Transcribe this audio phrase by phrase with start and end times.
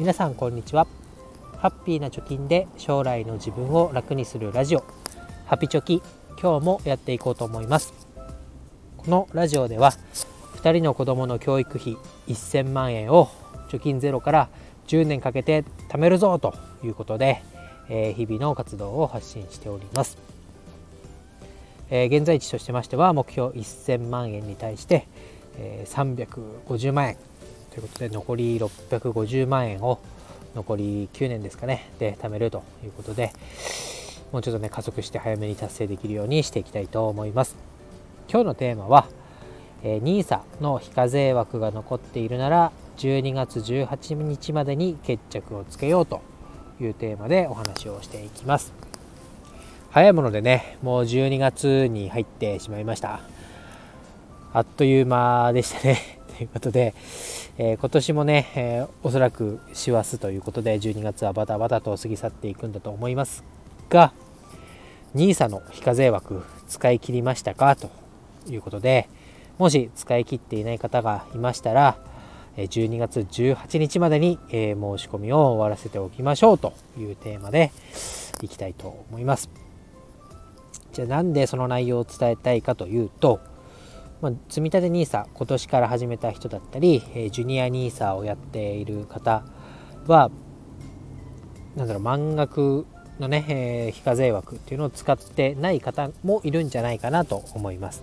[0.00, 0.86] 皆さんこんにちは。
[1.58, 4.82] ハッピーな貯金で将来の自分を楽にするラジオ。
[5.44, 6.02] ハピチョキ
[6.40, 7.92] 今日もやっていこうと思います。
[8.96, 9.92] このラジオでは
[10.54, 13.28] 2人の子供の教育費1000万円を
[13.68, 14.48] 貯金ゼロから
[14.86, 17.42] 10年かけて貯めるぞということで、
[17.90, 20.16] えー、日々の活動を発信しております、
[21.90, 25.06] え、現在地としてましては目標1000万円に対して、
[25.58, 27.29] え、350万円。
[27.70, 30.00] ということで残り650万円を
[30.54, 33.32] 残り9年ですかねで貯めるということで
[34.32, 37.56] もうちょっとね加速して早めに達成できるようにしていきたいと思います。
[38.28, 39.08] 今日のテーマは、
[39.82, 46.22] NISA の非課税枠が残っているなら12月18日までに決着をつけようと
[46.80, 48.72] いうテーマでお話をしていきます。
[49.90, 53.20] 早いものでねもう12月に入ってしまいました。
[54.52, 56.20] あっという間でしたね。
[56.36, 56.94] ということで、
[57.62, 63.44] えー、今年もね、えー、おそらく師走ということで12月はバタバタと過ぎ去っていくんだと思います
[63.90, 64.14] が
[65.14, 67.90] NISA の非課税枠使い切りましたかと
[68.48, 69.10] いうことで
[69.58, 71.98] もし使い切っていない方がいましたら
[72.56, 77.72] 12月18日までに申し込みを終わらせておきましょうというテーマで
[78.40, 79.50] いきたいと思います。
[80.94, 83.38] じゃあなんでその内容を伝えたいかというと
[84.20, 89.44] まあ、積立 NISA 今年から始めた人だったり、えー、ジュニア NISA をやっている方
[90.06, 90.30] は
[91.76, 92.86] なんだろう満額
[93.18, 98.02] のね、えー、非課税枠っていうのを使ってない方もいるんじゃないかなと思います。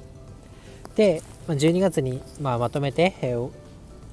[0.96, 3.52] で、まあ、12月に、まあ、まとめて、えー、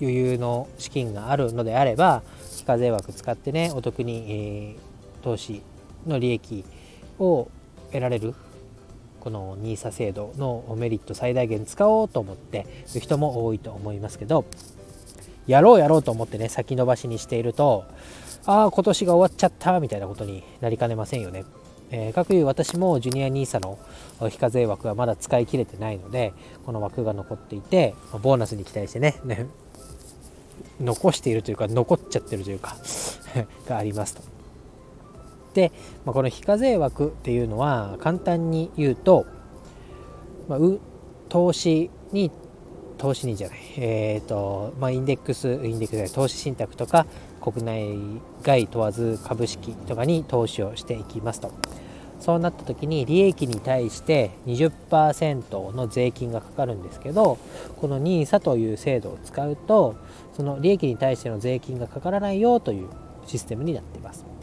[0.01, 2.23] 余裕の資金があるのであれば
[2.57, 5.63] 非課税枠使ってねお得に、えー、投資
[6.07, 6.65] の利益
[7.19, 7.49] を
[7.93, 8.35] 得られる
[9.25, 14.44] この NISA 制度のメリット最大限使おうと思ってる人も多いと思いますけど
[15.47, 17.86] やろうやろうと思ってね先延ばしにしていると
[18.45, 21.45] ああ今年が終わっちゃったみたいなことになりかねませんよね。
[21.90, 23.79] えー、かくいう私もジュニア NISA の
[24.29, 26.33] 非課税枠はまだ使い切れてないので
[26.67, 29.14] この枠が残っていてボーナスに期待してね
[30.80, 32.77] 残しているというか残っちゃってるというか
[33.68, 34.33] がありますと。
[35.55, 35.73] で、
[36.05, 39.27] まあ、この非課税枠っていうのは簡単に言うと、
[40.48, 40.59] まあ、
[41.29, 42.31] 投資に
[42.98, 47.07] 投資にじゃない、えーとまあ、インデックスインデックスで投資信託とか
[47.41, 47.98] 国内
[48.43, 51.53] 外問わず株式とかに投資をしていきますと。
[52.20, 57.37] そうなった時に利益に対して20%の税金がかかるんですけど
[57.77, 59.97] この NISA という制度を使うと
[60.33, 62.89] その利益に対しての税金がかからないよという
[63.27, 64.33] システムになっています。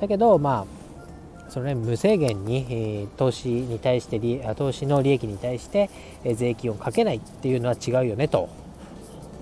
[0.00, 4.18] だけどまあそのね無制限に、えー、投資に対して
[4.54, 5.90] 投資の利益に対して、
[6.24, 8.48] えー、税金をかけないっていうのは違うよねと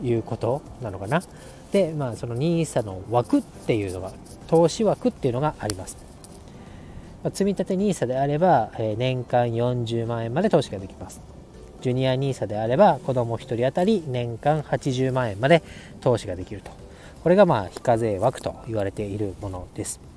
[0.03, 1.23] いうことなのかな。
[1.73, 4.13] でまあその NISA の枠っていうのが
[4.47, 5.97] 投資枠っていうのがあります。
[7.25, 11.23] まあ、積立 NISA であれば、え、年間40万円まで投資ができます。
[11.81, 15.63] ジュニア NISA であれば子供1人当たり年間80万円まで
[16.01, 16.71] 投資ができると。
[17.23, 20.14] これがまあ非課税枠と言われているものです。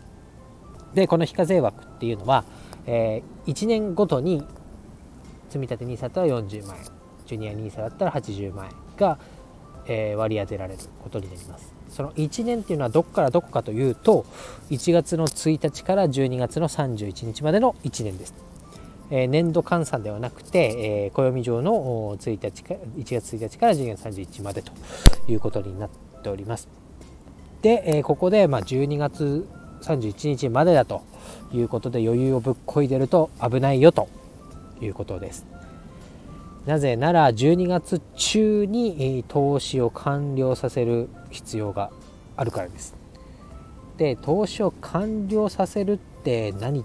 [0.97, 2.44] でこの非課税枠っていうのは、
[2.88, 4.44] えー、1年ごとに
[5.47, 6.85] 積立 NISA だったら40万円
[7.28, 9.19] ジュニア NISA だったら80万円が、
[9.85, 11.72] えー、割り当てられることになります。
[11.90, 14.25] その1年っていうのはどこからどこかというと
[14.72, 18.34] 1月の1日から12月の31日までの1年です、
[19.12, 24.72] えー、年度換算ではなくて、えー、暦上の1日か1月1日から12月31日までと
[25.28, 25.90] いうことになっ
[26.24, 26.68] ております。
[27.62, 29.47] で、え、ここで、まあ、12月
[29.82, 31.04] 31日までだと
[31.54, 34.10] いうことで余裕をぶっこいでると危ないよと
[34.82, 35.46] いうことです。
[36.66, 41.92] なぜなら12月中に投資を完了させる必要が
[42.36, 42.96] あるからです。
[43.98, 46.84] で投資を完了させるって何っ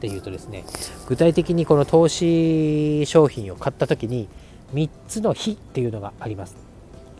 [0.00, 0.64] ていうとですね
[1.06, 4.28] 具体的にこの投資商品を買った時に
[4.74, 6.56] 3つの日っていうのがあります。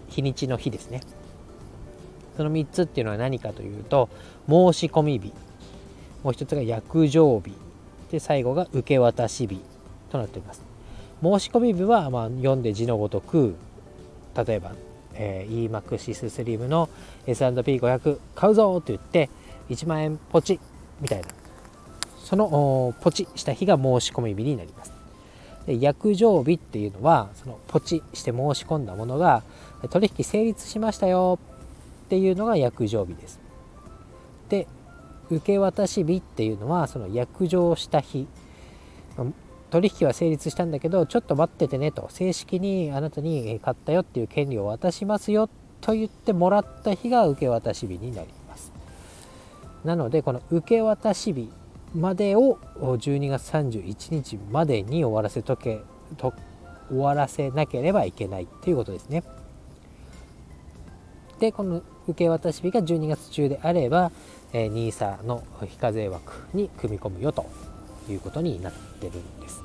[0.09, 1.01] 日にちの日ですね。
[2.37, 4.09] その3つっていうのは何かというと
[4.49, 5.33] 申し込み日。
[6.23, 7.53] もう一つが約定日。
[8.11, 9.61] で最後が受け渡し日
[10.11, 10.63] となっております。
[11.23, 13.55] 申し込み日はまあ読んで字のごとく
[14.37, 14.73] 例えば、
[15.15, 16.89] えー、EMAXIS スリムの
[17.27, 19.31] S&P500 買うぞと言って
[19.71, 20.59] 1万円ポチ
[21.01, 21.29] みたいな。
[22.23, 24.93] そのポチした日が申し込み日になります。
[25.67, 29.43] で約定日っていうのはそのポチして申し込んだものが
[29.91, 31.39] 取引成立しましたよ。
[32.13, 33.41] っていうのが約定日です。
[34.51, 34.67] で
[35.31, 38.29] 受け渡し日っていうのはその約定した日。
[39.71, 42.09] 取引は成立したんだけどちょっと待っててねと。
[42.11, 45.49] 正式にあなたに買ったよっていう権利を渡しますよ
[45.81, 48.75] と言ってもらった日が受け渡し日になります。
[49.83, 51.51] なのでこの受け渡し日
[51.95, 55.81] までを12月31日までに終わらせとけ
[56.19, 56.35] と
[56.91, 59.25] 終わらせなければいけないということですね。
[61.41, 64.11] でこの受け渡し日が12月中であれば、
[64.53, 67.47] え NISA の非課税枠に組み込むよと
[68.09, 69.63] いうことになってるんです。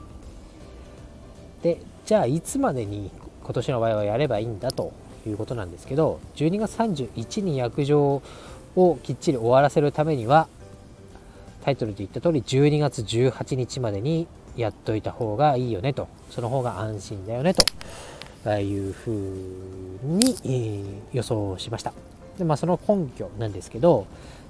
[1.64, 3.12] でじゃあいつまでに
[3.44, 4.94] 今年の場合はやればいいんだと
[5.26, 8.22] いうことなんですけど12月31に約定
[8.76, 10.48] をきっちり終わらせるためには
[11.66, 16.08] タイトルで言った通り12月18日までにやっといた方がいいよねと。
[16.32, 19.14] その方が安心だよねというふう
[20.04, 21.94] に、予想しました。
[22.38, 24.08] で、まあ、その根拠なんですけど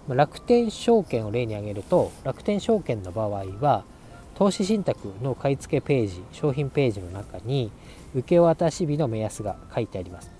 [0.07, 3.83] 楽天証券を例に挙げると楽天証券の場合は
[4.35, 7.71] 投資信託の買い付けページ商品ページの中に
[8.13, 10.31] 受け渡し日の目安が書いてあります。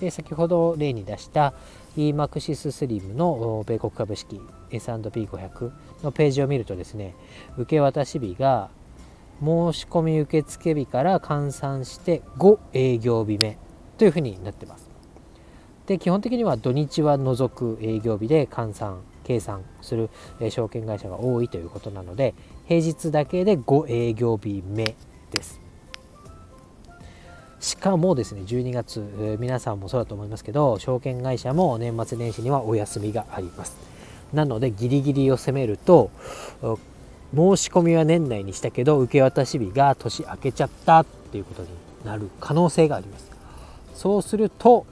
[0.00, 1.54] で先ほど例に出した
[1.96, 5.72] EMAXIS スリムの米国株式 S&P500
[6.04, 7.14] のページを見るとですね
[7.56, 8.70] 受け渡し日が
[9.40, 13.58] 申し込み受付日から換算して5営業日目
[13.96, 14.87] というふうになってます。
[15.88, 20.10] で基本的には土日は除く営業日で換算計算する
[20.50, 22.34] 証券会社が多いということなので
[22.66, 24.94] 平日だけで5営業日目
[25.30, 25.60] です。
[27.58, 33.74] しかもですね12月、皆さんもそうだと思いますけど証券会社も年末年始にはお休みがあります。
[34.34, 36.10] なのでギリギリを攻めると
[37.34, 41.68] 申し込みは年内にしたけど受け渡し日が年明けちゃったっていうことに
[42.04, 43.30] なる可能性があります。
[43.94, 44.84] そうすると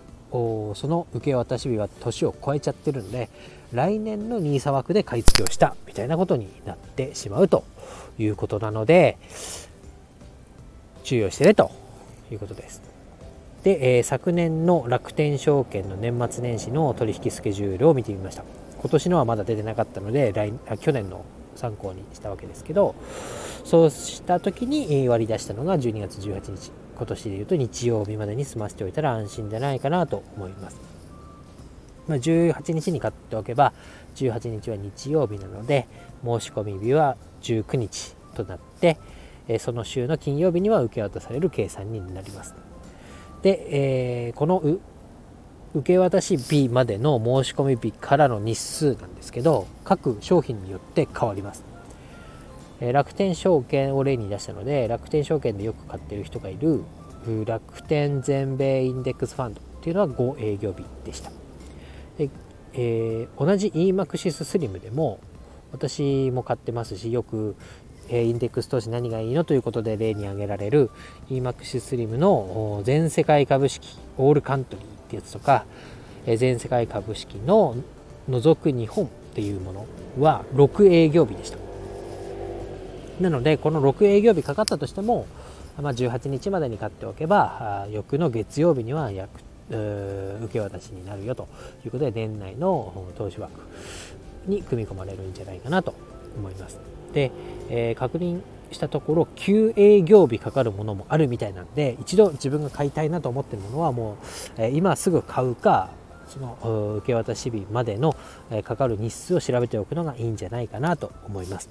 [0.75, 3.29] その受け渡し日は年を超えちゃってるんで
[3.73, 7.65] 来年の NISA 枠で買い付けをしたみたいなことになってしまうと
[8.19, 9.19] いうことなので
[11.05, 11.71] 注意をしてねと
[12.31, 12.83] いうことです。
[13.63, 18.45] で、えー、昨年の楽天証券の年末年始の取引スケジュールを見てみました。
[18.81, 21.25] 今年のはまだ出てなかったので来あ去年の
[21.57, 22.95] 参考にしたわけですけど
[23.65, 30.81] そうした時に割り出したのが12月18日今年でいうと日曜日までに済ませておいたら安心じゃないかなと思います、
[32.09, 33.73] まあ、18日に買っておけば
[34.17, 35.87] 18日は日曜日なので
[36.25, 38.99] 申し込み日は19日となって
[39.61, 42.55] その週の金曜日には受け渡される計算になります。
[43.43, 44.61] で、えー、この
[45.75, 51.76] 受け渡し日までの申し込み日からの日数なんですけど各商品によって変わります。
[52.81, 56.85] 楽天証券を例に出したので楽天証券でよく買ってる人がいる
[57.47, 61.31] 楽天全米インデックスファンドっていうのは5営業日でした。
[62.19, 62.31] で
[62.79, 65.19] えー、同じ EMAXIS スリムでも
[65.73, 67.57] 私も買ってますしよく
[68.09, 70.91] えインデックス投資何がいいのということで例に挙げられる
[71.31, 75.65] EMAX スリムの全世界株式オールカントリーってやつとか
[76.27, 77.77] え全世界株式の
[78.29, 79.87] 除く日本っていうもの
[80.19, 81.59] は6営業日でした
[83.21, 85.27] なのでこの6営業日かかったとしても、
[85.81, 89.31] まあ、18日までに買っておけば翌の月曜日には約
[89.69, 91.49] 受け渡しになるよと
[91.85, 93.61] いうことで年内の投資枠
[94.47, 95.95] に組み込まれるんじゃないかなと
[96.37, 96.79] 思います。
[97.13, 97.33] で、
[97.69, 104.17] えー、確認したところ9営業日かかるものもあるみたいなんで一度自分が買いたいなと思っているものはもう、
[104.59, 105.91] えー、今すぐ買うか
[106.29, 108.17] その受け渡し日までの、
[108.65, 111.71] かかる日数を調べておくのがいいんじゃないかなと思います。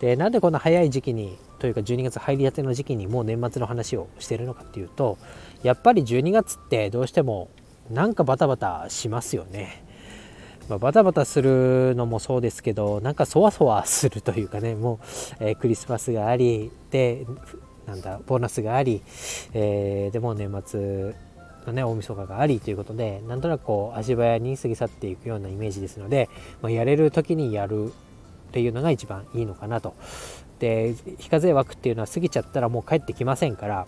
[0.00, 5.18] でなんでこんな早い時期にというか12月入りたての時期にもう年末の話をしてるのかっていうと
[5.62, 7.48] やっぱり12月ってどうしても
[7.90, 9.84] なんかバタバタしますよね。
[10.68, 14.98] まあ、バタバタするのもそうですけどなんかそわそわするというかねも
[15.40, 17.24] う、えー、クリスマスがありで
[17.86, 19.00] なんだボーナスがあり、
[19.54, 21.14] えー、でも年末
[21.66, 26.28] のね大晦日がありということでなんとなくこう足早に過ぎ去っていくようなイメージですので、
[26.62, 27.92] まあ、やれる時にやる
[28.56, 29.94] っていうのが一番いいのかなと。
[30.60, 33.86] で非課税枠っていうのは過ぎちゃったらもう帰ってきませんから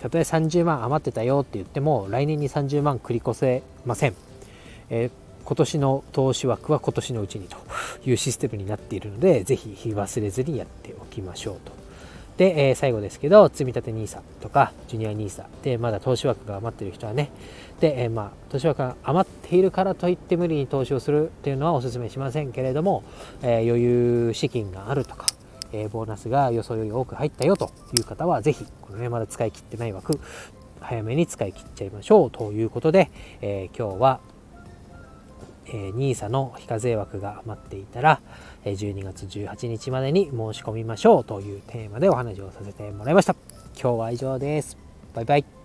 [0.00, 4.14] たとえ30万余ってたよって言っても来年に30万繰り越せません。
[4.90, 5.10] えー
[5.42, 7.56] 今年の投資枠は今年のうちにと
[8.04, 11.79] いうシステムになっているので、ぜひ忘れずにやっておきましょうと。
[12.40, 17.30] で、えー、最後ですけど、積立 NISA とか、ジュニア NISA で、まだ投資枠が余ってる人はね、
[17.80, 23.04] で、えー、まあ、投資枠が余っているからといって無理に投資をするっていうのはお勧めしませんけれども、
[23.42, 25.26] えー、余裕資金があるとか、
[25.74, 30.18] えボーナスが予想より多く入ったよという方は、ぜひ、このね、まだ使い切ってない枠、
[30.80, 33.10] 早めに使い切っちゃいましょうということで、
[33.42, 34.20] え今日は
[35.72, 38.20] え NISA の非課税枠が余っていたら、
[38.64, 43.34] え12月18日までに申し込みましょうというテーマでお話をさせてもらいました。
[43.80, 44.76] 今日は以上です。
[45.14, 45.59] バイバイ。